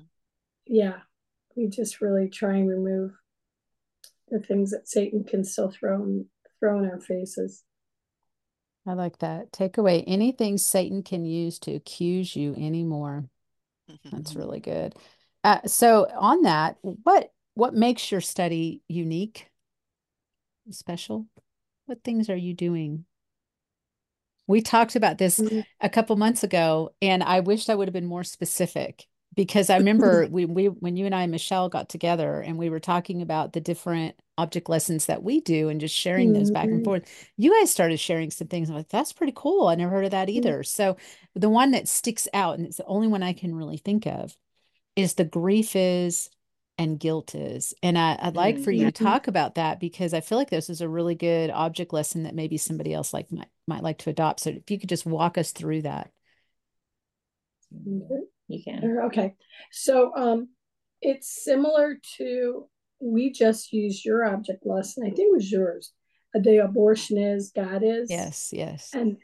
[0.65, 0.99] yeah,
[1.55, 3.12] we just really try and remove
[4.29, 6.25] the things that Satan can still throw in,
[6.60, 7.63] throw in our faces.
[8.88, 9.51] I like that.
[9.51, 13.25] Take away anything Satan can use to accuse you anymore.
[14.12, 14.95] That's really good.
[15.43, 19.49] Uh, so on that, what what makes your study unique,
[20.69, 21.27] special?
[21.86, 23.05] What things are you doing
[24.47, 25.62] we talked about this mm-hmm.
[25.80, 29.77] a couple months ago, and I wished I would have been more specific because I
[29.77, 33.21] remember we, we when you and I and Michelle got together and we were talking
[33.21, 36.39] about the different object lessons that we do and just sharing mm-hmm.
[36.39, 36.84] those back and mm-hmm.
[36.86, 37.30] forth.
[37.38, 38.69] You guys started sharing some things.
[38.69, 39.67] I'm like, that's pretty cool.
[39.67, 40.38] I never heard of that mm-hmm.
[40.38, 40.60] either.
[40.60, 40.63] Mm-hmm.
[40.63, 40.97] So
[41.36, 44.36] the one that sticks out, and it's the only one I can really think of,
[44.95, 46.30] is the grief is
[46.77, 47.73] and guilt is.
[47.84, 49.06] And I, would like for you to mm-hmm.
[49.06, 52.34] talk about that because I feel like this is a really good object lesson that
[52.34, 54.41] maybe somebody else like might, might like to adopt.
[54.41, 56.12] So if you could just walk us through that.
[57.73, 58.23] Mm-hmm.
[58.47, 58.99] You can.
[59.05, 59.36] Okay.
[59.71, 60.49] So um,
[61.01, 62.67] it's similar to,
[62.99, 65.03] we just used your object lesson.
[65.03, 65.93] I think it was yours.
[66.34, 68.10] The abortion is, God is.
[68.10, 68.89] Yes, yes.
[68.93, 69.17] And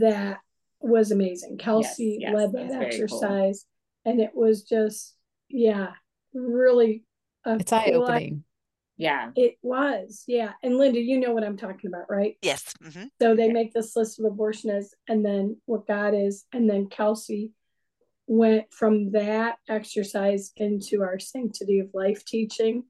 [0.00, 0.38] that
[0.80, 1.58] was amazing.
[1.58, 3.66] Kelsey yes, yes, led that exercise.
[4.04, 4.12] Cool.
[4.12, 5.14] And it was just,
[5.48, 5.92] yeah,
[6.32, 7.04] really
[7.46, 8.44] it's eye opening.
[8.96, 9.30] Yeah.
[9.34, 10.24] It was.
[10.26, 10.52] Yeah.
[10.62, 12.36] And Linda, you know what I'm talking about, right?
[12.42, 12.72] Yes.
[12.82, 13.04] Mm-hmm.
[13.20, 16.44] So they make this list of abortionists and then what God is.
[16.52, 17.52] And then Kelsey
[18.26, 22.84] went from that exercise into our sanctity of life teaching.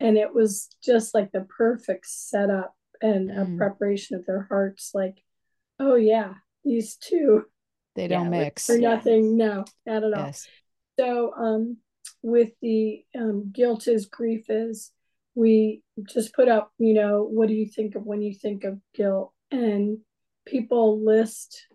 [0.00, 3.54] And it was just like the perfect setup and mm.
[3.54, 4.90] a preparation of their hearts.
[4.94, 5.22] Like,
[5.78, 7.44] oh, yeah, these two.
[7.94, 8.66] They don't yeah, mix.
[8.66, 9.36] For nothing.
[9.36, 10.26] No, not at all.
[10.26, 10.48] Yes.
[10.98, 11.78] So, um,
[12.22, 14.92] with the um, guilt is grief is
[15.36, 18.78] we just put up you know what do you think of when you think of
[18.94, 19.98] guilt and
[20.44, 21.66] people list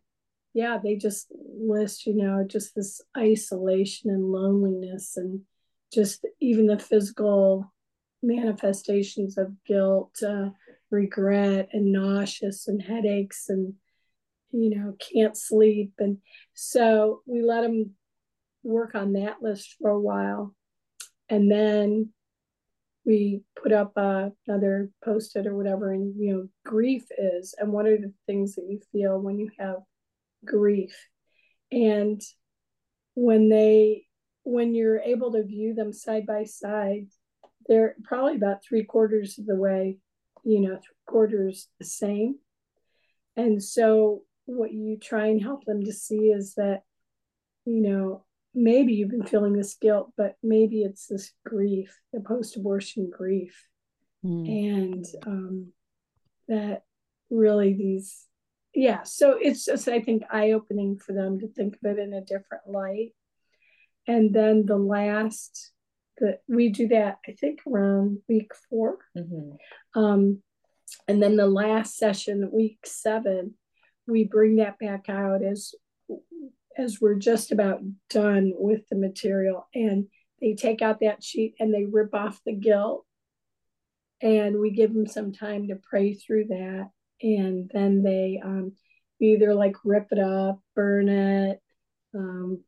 [0.53, 5.41] yeah they just list you know just this isolation and loneliness and
[5.93, 7.71] just even the physical
[8.23, 10.49] manifestations of guilt uh,
[10.89, 13.73] regret and nauseous and headaches and
[14.51, 16.17] you know can't sleep and
[16.53, 17.91] so we let them
[18.63, 20.53] work on that list for a while.
[21.29, 22.09] And then
[23.05, 27.87] we put up uh, another post-it or whatever, and you know, grief is, and what
[27.87, 29.77] are the things that you feel when you have
[30.45, 30.95] grief?
[31.71, 32.21] And
[33.15, 34.05] when they,
[34.43, 37.07] when you're able to view them side by side,
[37.67, 39.97] they're probably about three quarters of the way,
[40.43, 42.35] you know, three quarters the same.
[43.35, 46.81] And so, what you try and help them to see is that,
[47.65, 52.57] you know, maybe you've been feeling this guilt, but maybe it's this grief, the post
[52.57, 53.67] abortion grief.
[54.25, 54.75] Mm.
[54.75, 55.67] And um,
[56.47, 56.83] that
[57.29, 58.27] really these,
[58.73, 62.13] yeah, so it's just, I think, eye opening for them to think of it in
[62.13, 63.13] a different light.
[64.07, 65.71] And then the last,
[66.19, 69.99] that we do that, I think, around week 4 mm-hmm.
[69.99, 70.41] um,
[71.07, 73.55] and then the last session, week seven,
[74.07, 75.73] we bring that back out as
[76.77, 80.07] as we're just about done with the material and
[80.39, 83.05] they take out that sheet and they rip off the guilt
[84.21, 86.89] and we give them some time to pray through that
[87.21, 88.73] and then they um,
[89.19, 91.61] either like rip it up burn it
[92.15, 92.61] um,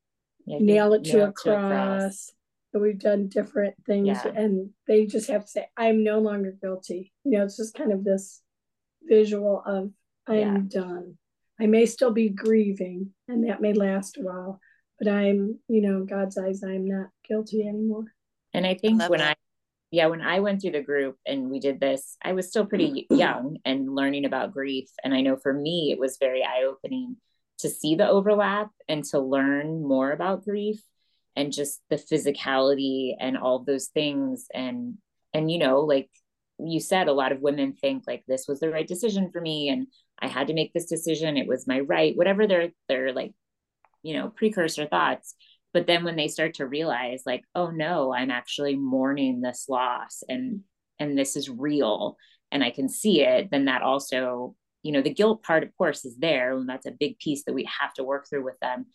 [0.46, 1.72] yeah, nail it to a cross.
[1.72, 2.32] cross
[2.72, 4.32] so we've done different things yeah.
[4.36, 7.92] and they just have to say i'm no longer guilty you know it's just kind
[7.92, 8.42] of this
[9.04, 9.92] visual of
[10.28, 10.82] i'm yeah.
[10.82, 11.18] done
[11.63, 14.60] I may still be grieving and that may last a while,
[14.99, 18.13] but I'm, you know, God's eyes, I'm not guilty anymore.
[18.54, 19.32] And I think I when that.
[19.32, 19.36] I
[19.91, 23.06] yeah, when I went through the group and we did this, I was still pretty
[23.12, 24.89] young and learning about grief.
[25.04, 27.17] And I know for me, it was very eye opening
[27.60, 30.82] to see the overlap and to learn more about grief
[31.36, 34.47] and just the physicality and all of those things.
[34.52, 34.95] And,
[35.32, 36.10] and, you know, like
[36.58, 39.69] you said, a lot of women think like this was the right decision for me
[39.69, 39.86] and
[40.24, 41.38] I had to make this decision.
[41.38, 43.34] It was my right, whatever their, their like,
[44.02, 45.36] you know, precursor thoughts.
[45.74, 50.24] But then when they start to realize like oh no i'm actually mourning this loss
[50.30, 50.62] and
[51.00, 52.16] and this is real
[52.52, 56.06] and i can see it then that also you know the guilt part of course
[56.06, 58.86] is there and that's a big piece that we have to work through with them.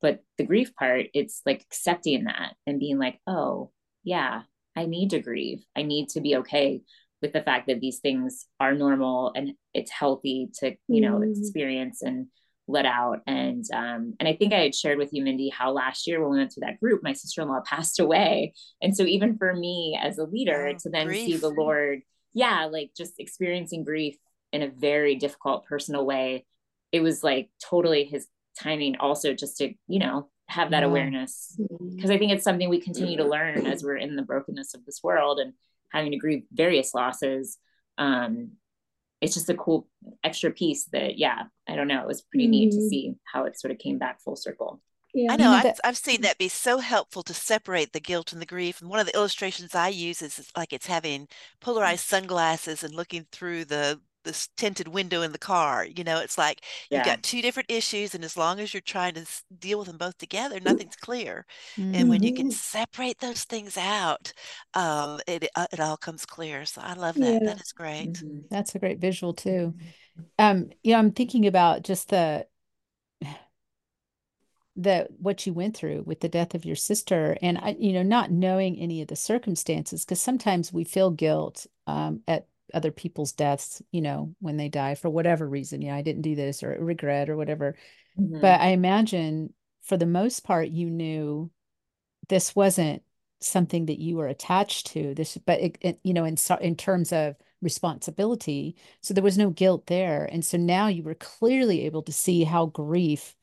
[0.00, 3.72] But the grief part it's like accepting that and being like oh
[4.04, 4.42] yeah
[4.76, 5.64] i need to grieve.
[5.74, 6.82] I need to be okay
[7.20, 11.30] with the fact that these things are normal and it's healthy to you know mm.
[11.30, 12.26] experience and
[12.70, 16.06] let out and um, and i think i had shared with you mindy how last
[16.06, 18.52] year when we went to that group my sister-in-law passed away
[18.82, 21.26] and so even for me as a leader oh, to then grief.
[21.26, 22.00] see the lord
[22.34, 24.16] yeah like just experiencing grief
[24.52, 26.44] in a very difficult personal way
[26.92, 28.26] it was like totally his
[28.58, 30.86] timing also just to you know have that yeah.
[30.88, 31.58] awareness
[31.94, 34.84] because i think it's something we continue to learn as we're in the brokenness of
[34.84, 35.52] this world and
[35.90, 37.58] having to grieve various losses
[37.98, 38.52] um,
[39.20, 39.88] it's just a cool
[40.22, 42.50] extra piece that yeah i don't know it was pretty mm-hmm.
[42.50, 42.88] neat to mm-hmm.
[42.88, 44.80] see how it sort of came back full circle
[45.14, 45.32] yeah.
[45.32, 45.50] I know.
[45.50, 48.80] I've, I've seen that be so helpful to separate the guilt and the grief.
[48.80, 51.28] And one of the illustrations I use is like it's having
[51.60, 55.84] polarized sunglasses and looking through the this tinted window in the car.
[55.84, 59.14] You know, it's like you've got two different issues, and as long as you're trying
[59.14, 59.26] to
[59.58, 61.46] deal with them both together, nothing's clear.
[61.76, 61.94] Mm-hmm.
[61.94, 62.52] And when you can mm-hmm.
[62.52, 64.32] separate those things out,
[64.74, 66.64] um, it uh, it all comes clear.
[66.64, 67.42] So I love that.
[67.42, 67.48] Yeah.
[67.48, 68.12] That is great.
[68.12, 68.40] Mm-hmm.
[68.50, 69.74] That's a great visual too.
[70.38, 72.46] Um, you know, I'm thinking about just the
[74.76, 78.04] the what you went through with the death of your sister and I, you know
[78.04, 83.32] not knowing any of the circumstances because sometimes we feel guilt um, at other people's
[83.32, 85.82] deaths, you know, when they die for whatever reason.
[85.82, 87.76] Yeah, I didn't do this or regret or whatever.
[88.18, 88.40] Mm-hmm.
[88.40, 89.52] But I imagine
[89.82, 91.50] for the most part, you knew
[92.28, 93.02] this wasn't
[93.40, 97.12] something that you were attached to this but it, it, you know in in terms
[97.12, 102.02] of responsibility so there was no guilt there and so now you were clearly able
[102.02, 103.36] to see how grief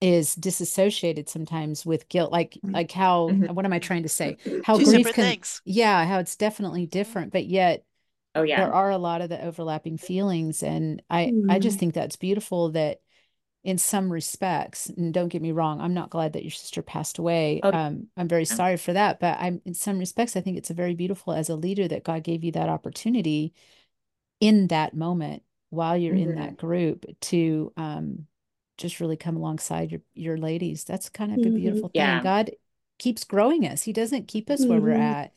[0.00, 2.74] is disassociated sometimes with guilt like mm-hmm.
[2.74, 3.54] like how mm-hmm.
[3.54, 5.62] what am i trying to say how Two grief can things.
[5.64, 7.84] yeah how it's definitely different but yet
[8.34, 11.50] oh yeah there are a lot of the overlapping feelings and i mm.
[11.50, 11.80] i just mm-hmm.
[11.80, 13.00] think that's beautiful that
[13.64, 17.18] in some respects and don't get me wrong i'm not glad that your sister passed
[17.18, 17.72] away oh.
[17.72, 18.54] um, i'm very yeah.
[18.54, 21.48] sorry for that but i'm in some respects i think it's a very beautiful as
[21.48, 23.52] a leader that god gave you that opportunity
[24.40, 26.30] in that moment while you're mm-hmm.
[26.30, 28.26] in that group to um,
[28.76, 31.54] just really come alongside your your ladies that's kind of mm-hmm.
[31.54, 32.22] a beautiful thing yeah.
[32.22, 32.50] god
[32.98, 35.02] keeps growing us he doesn't keep us where we're mm-hmm.
[35.02, 35.32] at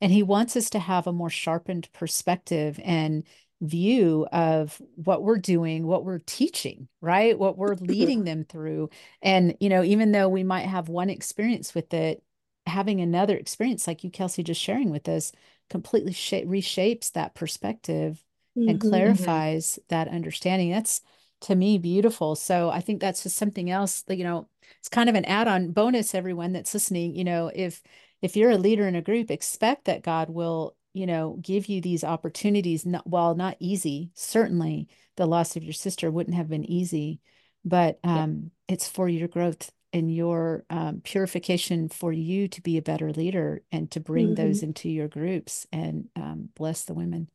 [0.00, 3.24] and he wants us to have a more sharpened perspective and
[3.60, 7.38] view of what we're doing, what we're teaching, right?
[7.38, 8.90] What we're leading them through.
[9.22, 12.22] And, you know, even though we might have one experience with it,
[12.66, 15.32] having another experience like you, Kelsey, just sharing with us
[15.68, 18.24] completely sh- reshapes that perspective
[18.56, 18.88] mm-hmm, and mm-hmm.
[18.88, 19.82] clarifies mm-hmm.
[19.88, 20.70] that understanding.
[20.70, 21.02] That's
[21.42, 22.36] to me beautiful.
[22.36, 25.48] So I think that's just something else that, you know, it's kind of an add
[25.48, 27.14] on bonus, everyone that's listening.
[27.14, 27.82] You know, if
[28.22, 31.80] if you're a leader in a group, expect that God will, you know, give you
[31.80, 32.84] these opportunities.
[32.84, 37.20] Not, while not easy, certainly the loss of your sister wouldn't have been easy,
[37.64, 38.74] but um, yeah.
[38.74, 43.62] it's for your growth and your um, purification for you to be a better leader
[43.72, 44.46] and to bring mm-hmm.
[44.46, 47.28] those into your groups and um, bless the women.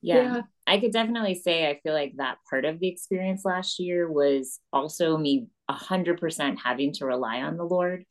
[0.00, 3.78] Yeah, yeah, I could definitely say I feel like that part of the experience last
[3.78, 8.04] year was also me 100% having to rely on the Lord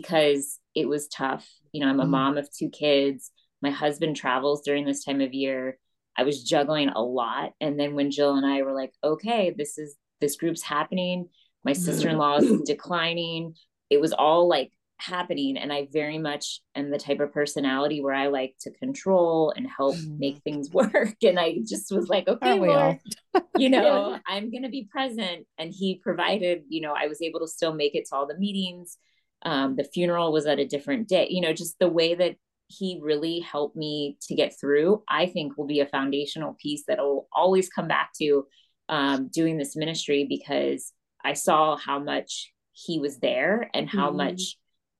[0.00, 1.48] because it was tough.
[1.72, 3.30] You know, I'm a mm mom of two kids.
[3.60, 5.78] My husband travels during this time of year.
[6.16, 7.52] I was juggling a lot.
[7.60, 11.28] And then when Jill and I were like, okay, this is this group's happening,
[11.64, 13.54] my sister-in-law is declining.
[13.90, 15.56] It was all like happening.
[15.56, 19.66] And I very much am the type of personality where I like to control and
[19.68, 21.16] help mm make things work.
[21.22, 22.98] And I just was like, okay, Lord,
[23.56, 24.18] you know.
[24.26, 25.46] I'm gonna be present.
[25.58, 28.38] And he provided, you know, I was able to still make it to all the
[28.38, 28.96] meetings
[29.42, 32.36] um, the funeral was at a different day you know just the way that
[32.68, 36.98] he really helped me to get through i think will be a foundational piece that
[36.98, 38.46] will always come back to
[38.88, 40.92] um, doing this ministry because
[41.24, 44.18] i saw how much he was there and how mm-hmm.
[44.18, 44.56] much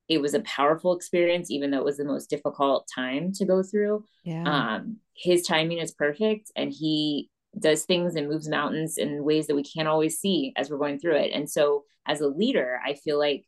[0.09, 3.61] it was a powerful experience even though it was the most difficult time to go
[3.63, 4.43] through yeah.
[4.43, 9.55] um, his timing is perfect and he does things and moves mountains in ways that
[9.55, 12.93] we can't always see as we're going through it and so as a leader i
[12.93, 13.45] feel like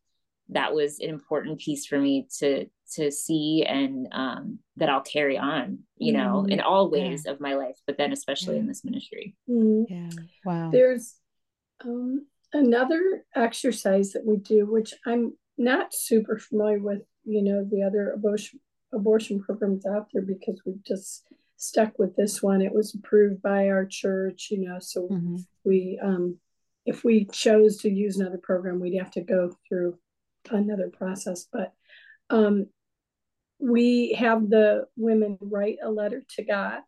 [0.51, 5.37] that was an important piece for me to to see and um, that I'll carry
[5.37, 6.51] on, you know, mm-hmm.
[6.51, 7.31] in all ways yeah.
[7.31, 8.61] of my life, but then especially yeah.
[8.61, 9.35] in this ministry.
[9.49, 9.93] Mm-hmm.
[9.93, 10.09] Yeah.
[10.43, 10.69] Wow.
[10.71, 11.15] There's
[11.85, 17.83] um, another exercise that we do, which I'm not super familiar with, you know, the
[17.83, 18.59] other abortion
[18.93, 21.23] abortion programs out there because we've just
[21.55, 22.61] stuck with this one.
[22.61, 25.37] It was approved by our church, you know, so mm-hmm.
[25.63, 26.37] we um
[26.85, 29.97] if we chose to use another program, we'd have to go through
[30.49, 31.47] another process.
[31.51, 31.73] But
[32.29, 32.67] um
[33.59, 36.79] we have the women write a letter to God.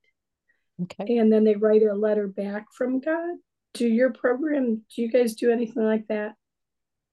[0.82, 1.18] Okay.
[1.18, 3.38] And then they write a letter back from God.
[3.76, 6.34] Do your program, do you guys do anything like that?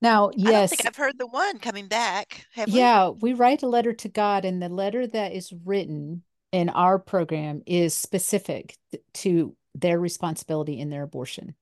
[0.02, 0.48] Now, yes.
[0.48, 2.46] I don't think I've heard the one coming back.
[2.66, 3.32] yeah, we?
[3.32, 6.22] we write a letter to God, and the letter that is written
[6.52, 8.76] in our program is specific
[9.14, 11.54] to their responsibility in their abortion.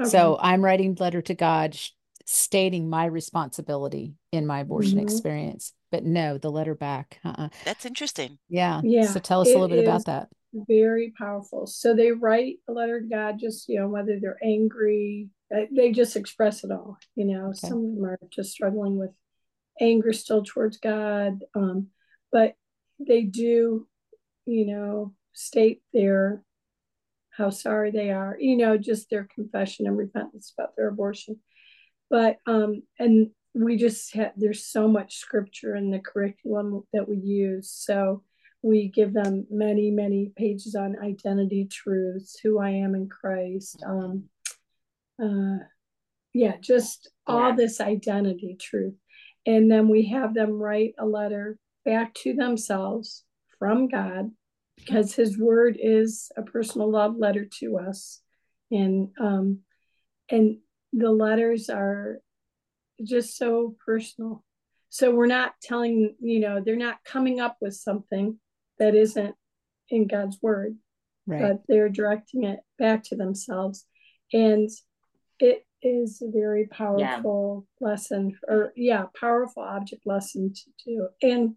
[0.00, 0.08] Okay.
[0.08, 1.78] So I'm writing letter to God
[2.24, 5.06] stating my responsibility in my abortion mm-hmm.
[5.06, 5.72] experience.
[5.90, 7.20] But no, the letter back.
[7.24, 7.48] Uh-uh.
[7.64, 8.38] That's interesting.
[8.48, 8.80] Yeah.
[8.82, 9.06] Yeah.
[9.06, 10.28] So tell us a little bit about that.
[10.52, 11.66] Very powerful.
[11.66, 16.16] So they write a letter to God, just, you know, whether they're angry, they just
[16.16, 16.96] express it all.
[17.14, 17.68] You know, okay.
[17.68, 19.10] some of them are just struggling with
[19.80, 21.40] anger still towards God.
[21.54, 21.88] Um,
[22.32, 22.54] but
[22.98, 23.86] they do,
[24.46, 26.42] you know, state their
[27.36, 31.40] how sorry they are, you know, just their confession and repentance about their abortion.
[32.10, 37.16] But um, and we just have there's so much scripture in the curriculum that we
[37.16, 37.70] use.
[37.70, 38.22] So
[38.62, 43.82] we give them many, many pages on identity truths, who I am in Christ.
[43.86, 44.24] Um,
[45.22, 45.64] uh,
[46.32, 47.56] yeah, just all yeah.
[47.56, 48.94] this identity truth.
[49.46, 53.22] And then we have them write a letter back to themselves
[53.58, 54.30] from God
[54.76, 58.20] because his word is a personal love letter to us.
[58.70, 59.60] And um
[60.30, 60.58] and
[60.96, 62.18] the letters are
[63.02, 64.44] just so personal.
[64.88, 68.38] So we're not telling, you know, they're not coming up with something
[68.78, 69.34] that isn't
[69.88, 70.76] in God's word,
[71.26, 71.42] right.
[71.42, 73.86] but they're directing it back to themselves.
[74.32, 74.70] And
[75.40, 77.86] it is a very powerful yeah.
[77.86, 81.54] lesson or yeah powerful object lesson to do and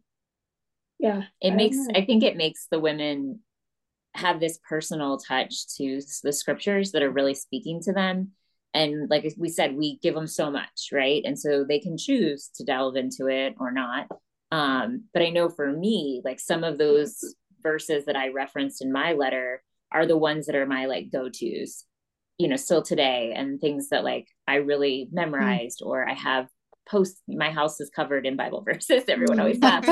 [0.99, 3.39] yeah it I makes i think it makes the women
[4.13, 8.31] have this personal touch to the scriptures that are really speaking to them
[8.74, 11.22] and like we said we give them so much right?
[11.26, 14.07] And so they can choose to delve into it or not.
[14.51, 18.91] Um but i know for me like some of those verses that i referenced in
[18.91, 19.61] my letter
[19.91, 21.86] are the ones that are my like go-to's
[22.38, 25.88] you know still today and things that like i really memorized mm.
[25.88, 26.47] or i have
[26.88, 29.89] post my house is covered in bible verses everyone always laughs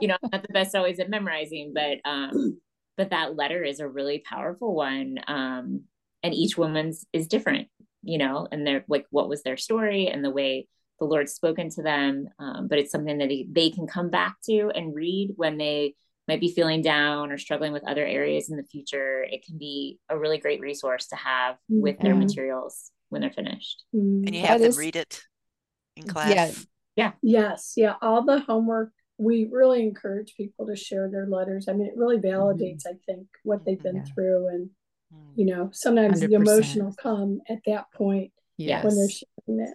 [0.00, 2.60] you know I'm not the best always at memorizing but um
[2.96, 5.82] but that letter is a really powerful one um
[6.22, 7.68] and each woman's is different
[8.08, 10.66] you know and they're like what was their story and the way
[10.98, 14.36] the lord's spoken to them um, but it's something that they, they can come back
[14.44, 15.94] to and read when they
[16.28, 19.98] might be feeling down or struggling with other areas in the future, it can be
[20.10, 23.82] a really great resource to have with their materials when they're finished.
[23.96, 24.26] Mm-hmm.
[24.26, 25.22] And you have that them is, read it
[25.96, 26.30] in class.
[26.30, 26.50] Yeah.
[26.96, 27.12] Yeah.
[27.22, 27.72] Yes.
[27.76, 27.94] Yeah.
[28.02, 31.66] All the homework, we really encourage people to share their letters.
[31.66, 32.94] I mean, it really validates, mm-hmm.
[32.94, 34.04] I think, what they've been yeah.
[34.14, 34.48] through.
[34.48, 34.70] And, mm.
[35.36, 36.28] You know, sometimes 100%.
[36.28, 38.84] the emotional come at that point yes.
[38.84, 39.74] when they're sharing it.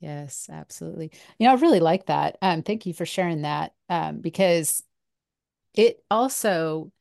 [0.00, 1.10] Yes, absolutely.
[1.38, 2.36] You know, I really like that.
[2.42, 3.72] Um, thank you for sharing that.
[3.88, 4.82] Um, because
[5.74, 6.92] it also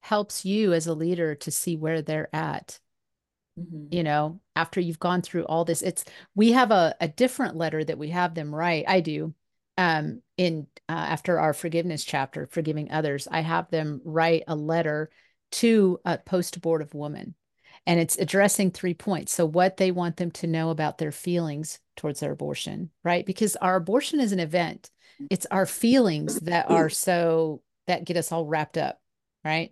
[0.00, 2.80] helps you as a leader to see where they're at
[3.58, 3.94] mm-hmm.
[3.94, 6.04] you know after you've gone through all this it's
[6.34, 9.34] we have a, a different letter that we have them write i do
[9.76, 15.10] um in uh, after our forgiveness chapter forgiving others i have them write a letter
[15.50, 17.34] to a post abortive woman
[17.86, 21.78] and it's addressing three points so what they want them to know about their feelings
[21.96, 24.90] towards their abortion right because our abortion is an event
[25.28, 29.00] it's our feelings that are so that get us all wrapped up,
[29.44, 29.70] right?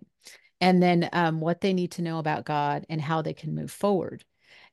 [0.61, 3.71] And then um, what they need to know about God and how they can move
[3.71, 4.25] forward.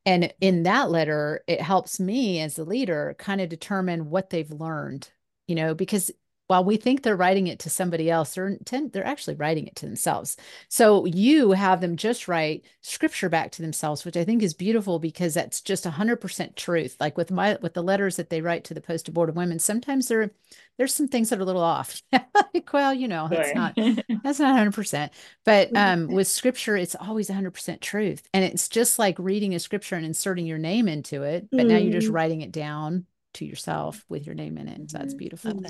[0.05, 4.51] And in that letter, it helps me as the leader kind of determine what they've
[4.51, 5.09] learned,
[5.47, 6.11] you know, because
[6.49, 8.57] while we think they're writing it to somebody else, they're
[8.93, 10.37] they're actually writing it to themselves.
[10.69, 14.99] So you have them just write scripture back to themselves, which I think is beautiful
[14.99, 16.97] because that's just hundred percent truth.
[17.01, 20.09] Like with my with the letters that they write to the post abortive women, sometimes
[20.09, 20.31] there
[20.79, 22.03] there's some things that are a little off.
[22.13, 23.75] like, well, you know, that's not
[24.23, 25.13] that's not hundred percent.
[25.45, 29.59] But um, with scripture, it's always hundred percent truth, and it's just like reading a
[29.59, 31.49] scripture and inserting your name into it.
[31.51, 31.69] But mm.
[31.71, 32.15] now you're just mm.
[32.15, 34.91] writing it down to yourself with your name in it.
[34.91, 35.19] So that's mm-hmm.
[35.19, 35.63] beautiful.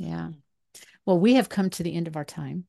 [0.00, 0.30] Yeah.
[1.04, 2.64] Well, we have come to the end of our time.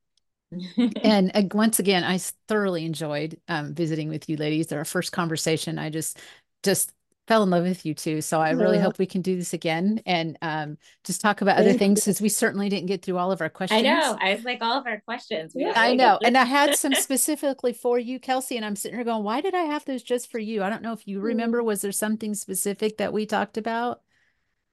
[1.04, 2.18] and uh, once again, I
[2.48, 4.72] thoroughly enjoyed um, visiting with you ladies.
[4.72, 6.20] Our first conversation, I just
[6.62, 6.92] just
[7.28, 8.22] fell in love with you too.
[8.22, 11.74] So I really hope we can do this again and um, just talk about other
[11.74, 13.80] things because we certainly didn't get through all of our questions.
[13.80, 14.18] I know.
[14.20, 15.54] I was like all of our questions.
[15.56, 15.72] Yeah.
[15.76, 16.20] I know.
[16.26, 19.56] and I had some specifically for you, Kelsey, and I'm sitting here going, why did
[19.56, 20.62] I have those just for you?
[20.62, 24.02] I don't know if you remember, was there something specific that we talked about?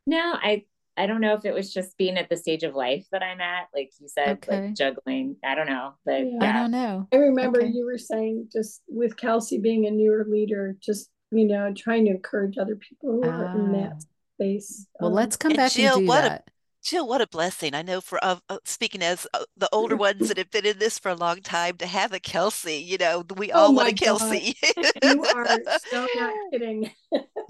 [0.05, 0.65] No, I
[0.99, 3.41] I don't know if it was just being at the stage of life that I'm
[3.41, 4.63] at, like you said, okay.
[4.63, 5.37] like juggling.
[5.45, 6.39] I don't know, but yeah.
[6.43, 7.07] I don't know.
[7.13, 7.71] I remember okay.
[7.73, 12.11] you were saying just with Kelsey being a newer leader, just you know, trying to
[12.11, 14.01] encourage other people who are in that ah.
[14.37, 14.87] space.
[14.99, 16.45] Well, um, let's come back and, Jill, and do what that.
[16.47, 16.51] A,
[16.89, 17.75] Jill, what a blessing!
[17.75, 20.99] I know for uh, speaking as uh, the older ones that have been in this
[20.99, 22.77] for a long time to have a Kelsey.
[22.77, 24.57] You know, we oh all want a Kelsey.
[25.03, 25.47] you are
[25.91, 26.91] so not kidding.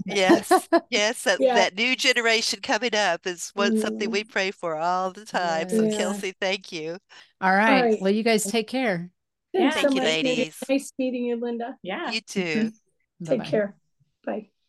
[0.05, 1.55] yes, yes, that, yeah.
[1.55, 3.81] that, new generation coming up is one mm.
[3.81, 5.67] something we pray for all the time.
[5.69, 5.89] Yeah.
[5.89, 6.97] So, Kelsey, thank you.
[7.39, 7.77] All right.
[7.77, 8.01] all right.
[8.01, 9.09] Well, you guys take care.
[9.53, 10.57] Thanks thank so you, much, ladies.
[10.67, 11.77] Nice meeting you, Linda.
[11.81, 12.71] Yeah, you too.
[13.25, 13.77] Take care.
[14.25, 14.49] Bye.